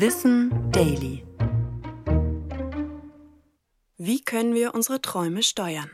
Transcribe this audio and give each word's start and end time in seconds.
Wissen 0.00 0.70
Daily. 0.70 1.26
Wie 3.96 4.22
können 4.22 4.54
wir 4.54 4.72
unsere 4.72 5.02
Träume 5.02 5.42
steuern? 5.42 5.90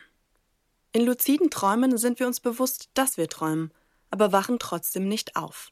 In 0.92 1.06
luziden 1.06 1.48
Träumen 1.48 1.96
sind 1.96 2.20
wir 2.20 2.26
uns 2.26 2.40
bewusst, 2.40 2.90
dass 2.92 3.16
wir 3.16 3.30
träumen, 3.30 3.72
aber 4.10 4.30
wachen 4.30 4.58
trotzdem 4.58 5.08
nicht 5.08 5.36
auf. 5.36 5.70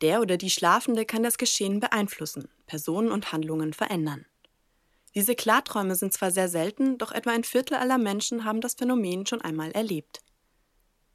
Der 0.00 0.20
oder 0.20 0.36
die 0.36 0.48
Schlafende 0.48 1.04
kann 1.04 1.24
das 1.24 1.38
Geschehen 1.38 1.80
beeinflussen, 1.80 2.48
Personen 2.66 3.10
und 3.10 3.32
Handlungen 3.32 3.72
verändern. 3.72 4.26
Diese 5.16 5.34
Klarträume 5.34 5.96
sind 5.96 6.12
zwar 6.12 6.30
sehr 6.30 6.48
selten, 6.48 6.98
doch 6.98 7.10
etwa 7.10 7.30
ein 7.32 7.42
Viertel 7.42 7.74
aller 7.74 7.98
Menschen 7.98 8.44
haben 8.44 8.60
das 8.60 8.74
Phänomen 8.74 9.26
schon 9.26 9.40
einmal 9.40 9.72
erlebt. 9.72 10.20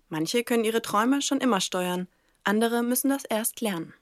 Manche 0.09 0.43
können 0.43 0.65
ihre 0.65 0.81
Träume 0.81 1.21
schon 1.21 1.39
immer 1.39 1.61
steuern, 1.61 2.09
andere 2.43 2.83
müssen 2.83 3.07
das 3.07 3.23
erst 3.23 3.61
lernen. 3.61 3.93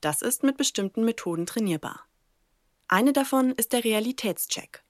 Das 0.00 0.22
ist 0.22 0.42
mit 0.42 0.56
bestimmten 0.56 1.04
Methoden 1.04 1.46
trainierbar. 1.46 2.06
Eine 2.88 3.12
davon 3.12 3.52
ist 3.52 3.72
der 3.72 3.84
Realitätscheck. 3.84 4.84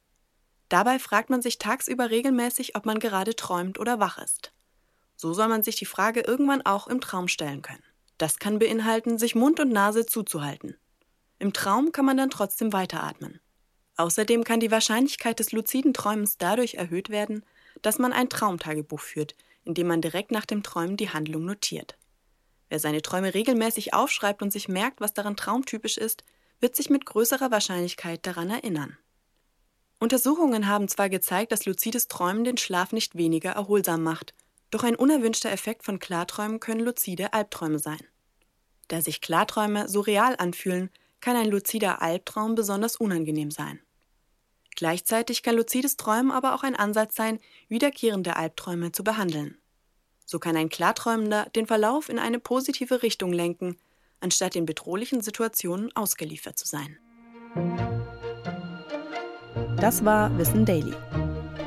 Dabei 0.69 0.99
fragt 0.99 1.31
man 1.31 1.43
sich 1.43 1.59
tagsüber 1.59 2.11
regelmäßig, 2.11 2.77
ob 2.77 2.87
man 2.87 2.99
gerade 2.99 3.37
träumt 3.37 3.79
oder 3.79 4.01
wach 4.01 4.19
ist. 4.19 4.53
So 5.17 5.33
soll 5.33 5.49
man 5.49 5.63
sich 5.63 5.77
die 5.77 5.87
Frage 5.87 6.21
irgendwann 6.21 6.63
auch 6.63 6.89
im 6.89 7.01
Traum 7.01 7.29
stellen 7.29 7.63
können. 7.63 7.85
Das 8.19 8.39
kann 8.39 8.59
beinhalten, 8.59 9.19
sich 9.19 9.35
Mund 9.35 9.61
und 9.61 9.71
Nase 9.71 10.07
zuzuhalten. 10.07 10.77
Im 11.39 11.53
Traum 11.53 11.93
kann 11.93 12.05
man 12.05 12.17
dann 12.17 12.31
trotzdem 12.31 12.73
weiteratmen. 12.73 13.41
Außerdem 13.97 14.45
kann 14.45 14.61
die 14.61 14.71
Wahrscheinlichkeit 14.71 15.39
des 15.39 15.53
luziden 15.53 15.95
Träumens 15.95 16.37
dadurch 16.37 16.75
erhöht 16.75 17.09
werden, 17.09 17.45
dass 17.83 17.99
man 17.99 18.13
ein 18.13 18.29
Traumtagebuch 18.29 19.01
führt, 19.01 19.35
in 19.65 19.75
dem 19.75 19.87
man 19.87 20.03
direkt 20.03 20.31
nach 20.31 20.47
dem 20.47 20.63
Träumen 20.63 20.97
die 20.97 21.11
Handlung 21.11 21.45
notiert. 21.45 21.97
Wer 22.69 22.81
seine 22.81 23.03
Träume 23.03 23.35
regelmäßig 23.35 23.95
aufschreibt 23.95 24.43
und 24.43 24.53
sich 24.53 24.69
merkt, 24.69 25.01
was 25.01 25.15
daran 25.15 25.37
traumtypisch 25.37 25.99
ist, 25.99 26.25
wird 26.61 26.75
sich 26.75 26.91
mit 26.91 27.07
größerer 27.07 27.51
Wahrscheinlichkeit 27.51 28.27
daran 28.27 28.51
erinnern. 28.51 28.97
Untersuchungen 29.99 30.67
haben 30.67 30.89
zwar 30.89 31.09
gezeigt, 31.09 31.53
dass 31.53 31.65
luzides 31.65 32.09
Träumen 32.09 32.45
den 32.45 32.57
Schlaf 32.57 32.93
nicht 32.93 33.17
weniger 33.17 33.53
erholsam 33.53 34.03
macht, 34.03 34.35
doch 34.71 34.85
ein 34.85 34.97
unerwünschter 34.97 35.51
Effekt 35.51 35.85
von 35.85 35.99
Klarträumen 35.99 36.61
können 36.61 36.81
luzide 36.81 37.33
Albträume 37.33 37.79
sein. 37.79 38.01
Da 38.89 39.01
sich 39.01 39.21
Klarträume 39.21 39.89
so 39.89 40.01
real 40.01 40.37
anfühlen, 40.37 40.91
kann 41.21 41.37
ein 41.37 41.51
luzider 41.51 42.03
Albtraum 42.03 42.55
besonders 42.55 42.97
unangenehm 42.97 43.51
sein. 43.51 43.81
Gleichzeitig 44.77 45.43
kann 45.43 45.57
luzides 45.57 45.97
Träumen 45.97 46.31
aber 46.31 46.55
auch 46.55 46.63
ein 46.63 46.77
Ansatz 46.77 47.17
sein, 47.17 47.41
wiederkehrende 47.69 48.37
Albträume 48.37 48.93
zu 48.93 49.03
behandeln. 49.03 49.57
So 50.27 50.39
kann 50.41 50.57
ein 50.57 50.69
Klarträumender 50.69 51.47
den 51.55 51.67
Verlauf 51.67 52.09
in 52.09 52.19
eine 52.19 52.41
positive 52.41 53.03
Richtung 53.03 53.33
lenken, 53.33 53.77
anstatt 54.21 54.57
in 54.57 54.67
bedrohlichen 54.67 55.23
Situationen 55.23 55.95
ausgeliefert 55.95 56.59
zu 56.59 56.67
sein. 56.67 56.99
Das 59.77 60.05
war 60.05 60.37
Wissen 60.37 60.65
Daily. 60.65 60.95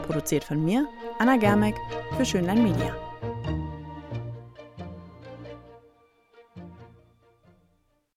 Produziert 0.05 0.43
von 0.43 0.63
mir, 0.63 0.87
Anna 1.19 1.37
Germeck, 1.37 1.75
für 2.17 2.25
Schönlein 2.25 2.63
Media. 2.63 3.08